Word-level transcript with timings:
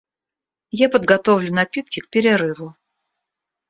Я 0.71 0.89
подготовлю 0.89 1.53
напитки 1.53 1.99
к 1.99 2.09
перерыву. 2.09 2.75